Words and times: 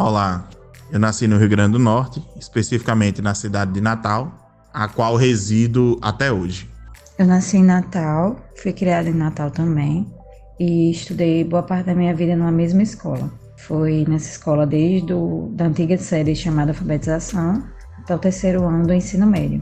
Olá, 0.00 0.48
eu 0.90 0.98
nasci 0.98 1.28
no 1.28 1.36
Rio 1.36 1.50
Grande 1.50 1.72
do 1.72 1.78
Norte, 1.78 2.26
especificamente 2.38 3.20
na 3.20 3.34
cidade 3.34 3.70
de 3.70 3.82
Natal, 3.82 4.32
a 4.72 4.88
qual 4.88 5.14
resido 5.14 5.98
até 6.00 6.32
hoje. 6.32 6.70
Eu 7.18 7.26
nasci 7.26 7.58
em 7.58 7.62
Natal, 7.62 8.34
fui 8.56 8.72
criada 8.72 9.10
em 9.10 9.12
Natal 9.12 9.50
também 9.50 10.10
e 10.58 10.90
estudei 10.90 11.44
boa 11.44 11.62
parte 11.62 11.84
da 11.84 11.94
minha 11.94 12.14
vida 12.14 12.34
numa 12.34 12.50
mesma 12.50 12.82
escola. 12.82 13.30
Foi 13.58 14.06
nessa 14.08 14.30
escola 14.30 14.66
desde 14.66 15.12
o, 15.12 15.50
da 15.52 15.66
antiga 15.66 15.98
série 15.98 16.34
chamada 16.34 16.70
alfabetização 16.70 17.62
até 17.98 18.14
o 18.14 18.18
terceiro 18.18 18.64
ano 18.64 18.86
do 18.86 18.94
ensino 18.94 19.26
médio. 19.26 19.60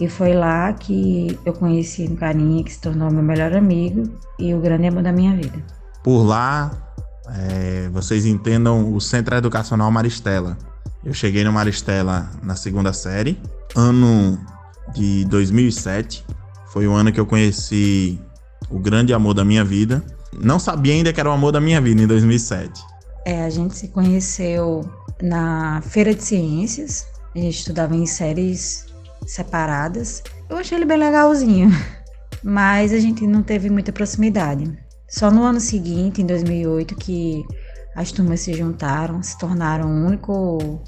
E 0.00 0.08
foi 0.08 0.34
lá 0.34 0.72
que 0.72 1.38
eu 1.46 1.52
conheci 1.52 2.08
um 2.08 2.16
carinha 2.16 2.64
que 2.64 2.72
se 2.72 2.80
tornou 2.80 3.08
meu 3.08 3.22
melhor 3.22 3.54
amigo 3.54 4.02
e 4.36 4.52
o 4.52 4.60
grande 4.60 4.88
amor 4.88 5.04
da 5.04 5.12
minha 5.12 5.36
vida. 5.36 5.64
Por 6.02 6.24
lá, 6.24 6.85
é, 7.34 7.88
vocês 7.92 8.24
entendam 8.24 8.92
o 8.94 9.00
Centro 9.00 9.34
Educacional 9.34 9.90
Maristela. 9.90 10.56
Eu 11.04 11.14
cheguei 11.14 11.44
no 11.44 11.52
Maristela 11.52 12.30
na 12.42 12.56
segunda 12.56 12.92
série, 12.92 13.40
ano 13.74 14.38
de 14.94 15.24
2007. 15.26 16.24
Foi 16.66 16.86
o 16.86 16.92
ano 16.92 17.12
que 17.12 17.20
eu 17.20 17.26
conheci 17.26 18.20
o 18.70 18.78
grande 18.78 19.12
amor 19.12 19.34
da 19.34 19.44
minha 19.44 19.64
vida. 19.64 20.02
Não 20.32 20.58
sabia 20.58 20.92
ainda 20.92 21.12
que 21.12 21.20
era 21.20 21.30
o 21.30 21.32
amor 21.32 21.52
da 21.52 21.60
minha 21.60 21.80
vida 21.80 22.02
em 22.02 22.06
2007. 22.06 22.82
É, 23.24 23.44
a 23.44 23.50
gente 23.50 23.76
se 23.76 23.88
conheceu 23.88 24.88
na 25.22 25.80
Feira 25.82 26.14
de 26.14 26.22
Ciências. 26.22 27.06
A 27.34 27.38
gente 27.38 27.58
estudava 27.58 27.94
em 27.94 28.06
séries 28.06 28.86
separadas. 29.26 30.22
Eu 30.48 30.56
achei 30.56 30.78
ele 30.78 30.84
bem 30.84 30.98
legalzinho, 30.98 31.70
mas 32.42 32.92
a 32.92 32.98
gente 32.98 33.26
não 33.26 33.42
teve 33.42 33.68
muita 33.70 33.92
proximidade. 33.92 34.85
Só 35.08 35.30
no 35.30 35.44
ano 35.44 35.60
seguinte, 35.60 36.20
em 36.20 36.26
2008, 36.26 36.96
que 36.96 37.44
as 37.94 38.12
turmas 38.12 38.40
se 38.40 38.52
juntaram, 38.52 39.22
se 39.22 39.38
tornaram 39.38 39.88
um 39.88 40.06
único 40.06 40.82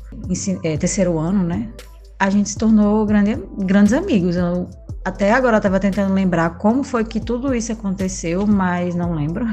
é, 0.62 0.76
terceiro 0.76 1.18
ano, 1.18 1.42
né? 1.42 1.72
A 2.18 2.28
gente 2.28 2.48
se 2.50 2.58
tornou 2.58 3.06
grande, 3.06 3.36
grandes 3.58 3.92
amigos. 3.92 4.36
Eu 4.36 4.68
até 5.04 5.32
agora 5.32 5.56
estava 5.56 5.80
tentando 5.80 6.12
lembrar 6.12 6.58
como 6.58 6.82
foi 6.82 7.04
que 7.04 7.20
tudo 7.20 7.54
isso 7.54 7.72
aconteceu, 7.72 8.46
mas 8.46 8.94
não 8.94 9.14
lembro. 9.14 9.46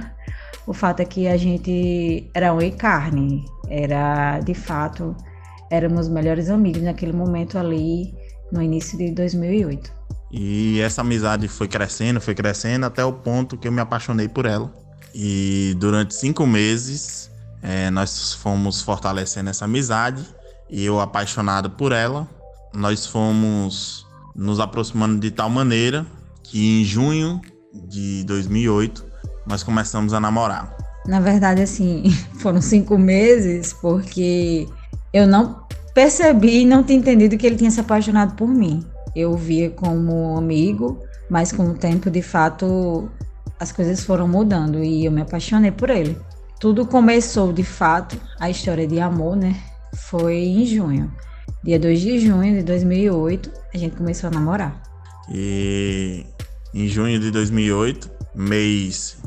O 0.67 0.73
fato 0.73 0.99
é 1.01 1.05
que 1.05 1.27
a 1.27 1.37
gente 1.37 2.29
era 2.33 2.53
um 2.53 2.59
e 2.59 2.71
carne, 2.71 3.45
era 3.69 4.39
de 4.39 4.55
fato, 4.55 5.15
éramos 5.69 6.09
melhores 6.09 6.49
amigos 6.49 6.81
naquele 6.81 7.13
momento 7.13 7.57
ali, 7.57 8.13
no 8.51 8.61
início 8.61 8.97
de 8.97 9.11
2008. 9.11 9.93
E 10.37 10.81
essa 10.81 10.99
amizade 10.99 11.47
foi 11.47 11.65
crescendo, 11.65 12.19
foi 12.19 12.35
crescendo 12.35 12.85
até 12.85 13.05
o 13.05 13.13
ponto 13.13 13.55
que 13.55 13.69
eu 13.69 13.71
me 13.71 13.79
apaixonei 13.79 14.27
por 14.27 14.45
ela. 14.45 14.69
E 15.13 15.73
durante 15.79 16.13
cinco 16.13 16.45
meses 16.45 17.31
é, 17.63 17.89
nós 17.89 18.33
fomos 18.33 18.81
fortalecendo 18.81 19.49
essa 19.49 19.63
amizade 19.63 20.25
e 20.69 20.83
eu 20.83 20.99
apaixonado 20.99 21.69
por 21.69 21.93
ela, 21.93 22.27
nós 22.73 23.05
fomos 23.05 24.05
nos 24.35 24.59
aproximando 24.59 25.21
de 25.21 25.31
tal 25.31 25.49
maneira 25.49 26.05
que 26.43 26.81
em 26.81 26.83
junho 26.83 27.39
de 27.73 28.25
2008 28.25 29.05
nós 29.47 29.63
começamos 29.63 30.13
a 30.13 30.19
namorar. 30.19 30.75
Na 31.07 31.21
verdade, 31.21 31.61
assim, 31.61 32.11
foram 32.39 32.61
cinco 32.61 32.97
meses 32.97 33.71
porque 33.71 34.67
eu 35.13 35.25
não 35.25 35.65
percebi 35.93 36.63
e 36.63 36.65
não 36.65 36.83
tinha 36.83 36.99
entendido 36.99 37.37
que 37.37 37.47
ele 37.47 37.55
tinha 37.55 37.71
se 37.71 37.79
apaixonado 37.79 38.35
por 38.35 38.49
mim. 38.49 38.85
Eu 39.15 39.35
via 39.37 39.69
como 39.69 40.37
amigo, 40.37 40.99
mas 41.29 41.51
com 41.51 41.69
o 41.69 41.73
tempo, 41.73 42.09
de 42.09 42.21
fato, 42.21 43.09
as 43.59 43.71
coisas 43.71 44.03
foram 44.03 44.27
mudando 44.27 44.83
e 44.83 45.05
eu 45.05 45.11
me 45.11 45.21
apaixonei 45.21 45.71
por 45.71 45.89
ele. 45.89 46.17
Tudo 46.59 46.85
começou, 46.85 47.53
de 47.53 47.63
fato, 47.63 48.17
a 48.39 48.49
história 48.49 48.87
de 48.87 48.99
amor, 48.99 49.35
né? 49.35 49.55
Foi 50.09 50.35
em 50.35 50.65
junho. 50.65 51.11
Dia 51.63 51.79
2 51.79 52.01
de 52.01 52.19
junho 52.19 52.57
de 52.57 52.63
2008, 52.63 53.51
a 53.73 53.77
gente 53.77 53.95
começou 53.95 54.27
a 54.29 54.31
namorar. 54.31 54.81
E 55.31 56.25
em 56.73 56.87
junho 56.87 57.19
de 57.19 57.31
2008, 57.31 58.09
mês 58.35 59.17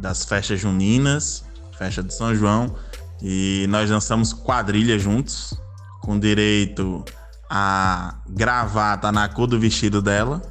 das 0.00 0.24
festas 0.24 0.60
juninas, 0.60 1.44
festa 1.76 2.02
de 2.02 2.14
São 2.14 2.34
João, 2.34 2.74
e 3.22 3.66
nós 3.68 3.88
dançamos 3.90 4.32
quadrilha 4.32 4.98
juntos, 4.98 5.54
com 6.02 6.18
direito 6.18 7.04
a 7.48 8.20
gravata 8.28 9.10
na 9.10 9.28
cor 9.28 9.46
do 9.46 9.58
vestido 9.58 10.02
dela. 10.02 10.42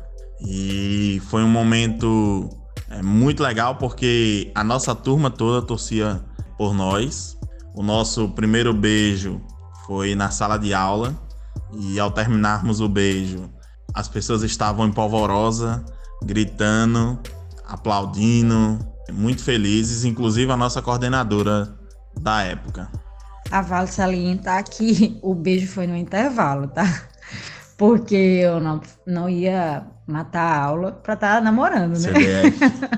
E 0.41 1.21
foi 1.29 1.43
um 1.43 1.49
momento 1.49 2.49
é, 2.89 3.01
muito 3.01 3.41
legal 3.41 3.75
porque 3.75 4.51
a 4.53 4.63
nossa 4.63 4.93
turma 4.93 5.29
toda 5.29 5.65
torcia 5.65 6.21
por 6.57 6.73
nós. 6.73 7.37
O 7.75 7.83
nosso 7.83 8.29
primeiro 8.29 8.73
beijo 8.73 9.41
foi 9.85 10.15
na 10.15 10.29
sala 10.31 10.57
de 10.57 10.73
aula 10.73 11.15
e 11.73 11.99
ao 11.99 12.11
terminarmos 12.11 12.81
o 12.81 12.87
beijo, 12.87 13.49
as 13.93 14.07
pessoas 14.07 14.43
estavam 14.43 14.87
em 14.87 14.91
polvorosa, 14.91 15.83
gritando, 16.23 17.19
aplaudindo, 17.65 18.79
muito 19.11 19.43
felizes, 19.43 20.03
inclusive 20.05 20.51
a 20.51 20.57
nossa 20.57 20.81
coordenadora 20.81 21.75
da 22.19 22.43
época. 22.43 22.89
A 23.51 23.61
Vale 23.61 23.87
salientar 23.87 24.63
que 24.63 25.17
o 25.21 25.33
beijo 25.33 25.67
foi 25.67 25.87
no 25.87 25.95
intervalo, 25.95 26.67
tá? 26.67 27.07
Porque 27.77 28.15
eu 28.15 28.59
não, 28.59 28.81
não 29.05 29.29
ia 29.29 29.85
matar 30.07 30.41
a 30.41 30.63
aula 30.63 30.91
pra 30.91 31.13
estar 31.13 31.35
tá 31.35 31.41
namorando, 31.41 31.97
né? 31.99 32.11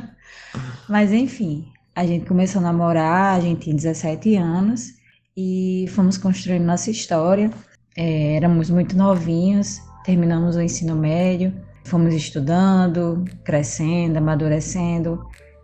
Mas 0.88 1.12
enfim, 1.12 1.68
a 1.96 2.06
gente 2.06 2.26
começou 2.26 2.60
a 2.60 2.64
namorar, 2.64 3.38
a 3.38 3.40
gente 3.40 3.62
tinha 3.62 3.76
17 3.76 4.36
anos 4.38 4.94
e 5.36 5.86
fomos 5.90 6.18
construindo 6.18 6.64
nossa 6.64 6.90
história. 6.90 7.52
É, 7.96 8.36
éramos 8.36 8.70
muito 8.70 8.96
novinhos, 8.96 9.82
terminamos 10.06 10.56
o 10.56 10.62
ensino 10.62 10.96
médio, 10.96 11.54
fomos 11.84 12.14
estudando, 12.14 13.26
crescendo, 13.44 14.18
amadurecendo 14.18 15.20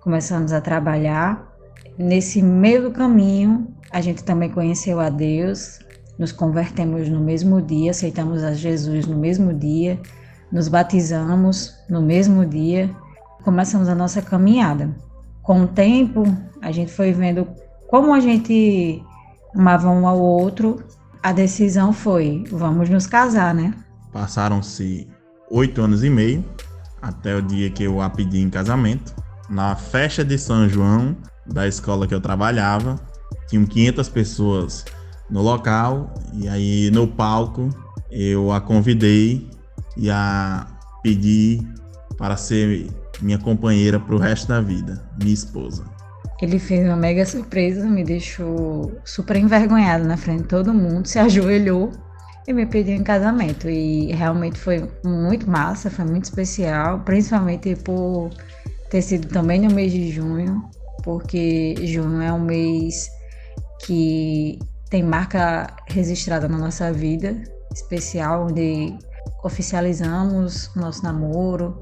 começamos 0.06 0.54
a 0.54 0.62
trabalhar. 0.62 1.55
Nesse 1.98 2.42
meio 2.42 2.92
caminho, 2.92 3.68
a 3.90 4.02
gente 4.02 4.24
também 4.24 4.50
conheceu 4.50 5.00
a 5.00 5.10
Deus, 5.10 5.80
nos 6.20 6.34
convertemos 6.34 7.08
no 7.08 7.22
mesmo 7.22 7.62
dia, 7.62 7.92
aceitamos 7.92 8.44
a 8.44 8.54
Jesus 8.54 9.08
no 9.08 9.18
mesmo 9.18 9.54
dia, 9.54 10.00
nos 10.52 10.68
batizamos 10.68 11.74
no 11.90 12.02
mesmo 12.02 12.46
dia, 12.46 12.94
começamos 13.44 13.88
a 13.88 13.96
nossa 13.96 14.22
caminhada. 14.22 14.94
Com 15.42 15.62
o 15.62 15.68
tempo, 15.68 16.24
a 16.62 16.72
gente 16.72 16.92
foi 16.92 17.14
vendo 17.14 17.48
como 17.88 18.14
a 18.14 18.20
gente 18.20 19.02
amava 19.56 19.90
um 19.90 20.06
ao 20.06 20.20
outro, 20.20 20.84
a 21.24 21.32
decisão 21.32 21.94
foi: 21.94 22.44
vamos 22.52 22.90
nos 22.90 23.08
casar, 23.08 23.56
né? 23.56 23.74
Passaram-se 24.12 25.08
oito 25.50 25.82
anos 25.82 26.04
e 26.04 26.10
meio 26.10 26.44
até 27.02 27.36
o 27.36 27.42
dia 27.42 27.70
que 27.70 27.84
eu 27.84 28.02
a 28.02 28.10
pedi 28.10 28.40
em 28.40 28.50
casamento 28.50 29.16
na 29.50 29.76
festa 29.76 30.24
de 30.24 30.38
São 30.38 30.68
João 30.68 31.16
da 31.46 31.68
escola 31.68 32.08
que 32.08 32.14
eu 32.14 32.22
trabalhava. 32.22 33.00
Tinham 33.48 33.66
500 33.66 34.10
pessoas 34.10 34.86
no 35.30 35.42
local 35.42 36.14
e 36.34 36.48
aí 36.48 36.90
no 36.92 37.08
palco 37.08 37.70
eu 38.12 38.52
a 38.52 38.62
convidei 38.62 39.50
e 39.98 40.10
a 40.10 40.68
pedi 41.04 41.62
para 42.18 42.36
ser 42.38 42.90
minha 43.22 43.38
companheira 43.38 44.00
para 44.00 44.16
o 44.16 44.18
resto 44.18 44.48
da 44.48 44.62
vida, 44.62 45.04
minha 45.20 45.34
esposa. 45.34 45.84
Ele 46.42 46.60
fez 46.60 46.86
uma 46.86 46.98
mega 46.98 47.26
surpresa, 47.26 47.86
me 47.86 48.04
deixou 48.04 49.00
super 49.06 49.38
envergonhada 49.38 50.04
na 50.04 50.18
frente 50.18 50.44
de 50.44 50.48
todo 50.48 50.74
mundo, 50.74 51.08
se 51.08 51.18
ajoelhou 51.18 51.92
e 52.48 52.54
me 52.54 52.66
pediu 52.66 52.96
em 52.96 53.04
casamento. 53.04 53.70
E 53.70 54.12
realmente 54.12 54.60
foi 54.60 54.90
muito 55.06 55.50
massa, 55.50 55.90
foi 55.90 56.06
muito 56.06 56.26
especial, 56.26 57.00
principalmente 57.00 57.76
por 57.78 58.32
ter 58.90 59.02
sido 59.02 59.28
também 59.28 59.60
no 59.60 59.74
mês 59.74 59.92
de 59.92 60.12
junho, 60.12 60.64
porque 61.04 61.76
junho 61.84 62.22
é 62.22 62.32
um 62.32 62.40
mês 62.40 63.10
que 63.86 64.60
tem 64.90 65.04
marca 65.04 65.68
registrada 65.88 66.48
na 66.48 66.58
nossa 66.58 66.92
vida 66.92 67.36
especial, 67.74 68.48
onde 68.48 68.98
oficializamos 69.44 70.72
nosso 70.76 71.04
namoro 71.04 71.82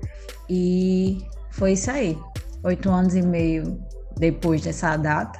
e 0.49 1.19
foi 1.51 1.73
isso 1.73 1.91
aí. 1.91 2.17
Oito 2.63 2.89
anos 2.89 3.15
e 3.15 3.21
meio 3.21 3.79
depois 4.17 4.61
dessa 4.61 4.97
data 4.97 5.39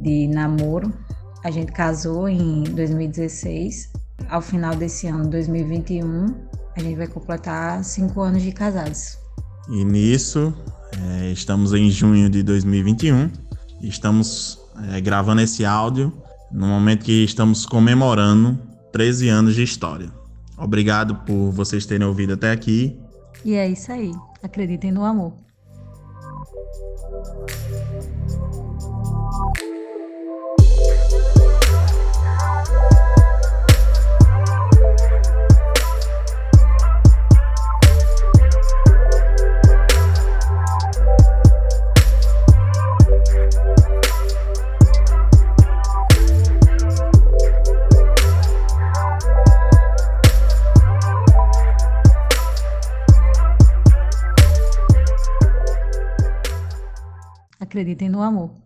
de 0.00 0.26
namoro, 0.28 0.92
a 1.44 1.50
gente 1.50 1.72
casou 1.72 2.28
em 2.28 2.62
2016. 2.64 3.90
Ao 4.28 4.40
final 4.40 4.74
desse 4.74 5.06
ano, 5.06 5.28
2021, 5.28 6.26
a 6.76 6.80
gente 6.80 6.96
vai 6.96 7.06
completar 7.06 7.84
cinco 7.84 8.20
anos 8.20 8.42
de 8.42 8.52
casados. 8.52 9.21
E 9.68 9.84
nisso 9.84 10.52
é, 11.20 11.30
estamos 11.30 11.72
em 11.72 11.90
junho 11.90 12.28
de 12.28 12.42
2021 12.42 13.30
e 13.80 13.88
estamos 13.88 14.58
é, 14.90 15.00
gravando 15.00 15.40
esse 15.40 15.64
áudio 15.64 16.12
no 16.50 16.66
momento 16.66 17.04
que 17.04 17.24
estamos 17.24 17.64
comemorando 17.64 18.58
13 18.92 19.28
anos 19.28 19.54
de 19.54 19.62
história. 19.62 20.10
Obrigado 20.58 21.14
por 21.26 21.50
vocês 21.50 21.86
terem 21.86 22.06
ouvido 22.06 22.34
até 22.34 22.50
aqui. 22.50 22.98
E 23.44 23.54
é 23.54 23.68
isso 23.68 23.90
aí. 23.90 24.12
Acreditem 24.42 24.92
no 24.92 25.04
amor. 25.04 25.32
Acreditem 57.82 58.08
no 58.08 58.22
amor. 58.22 58.61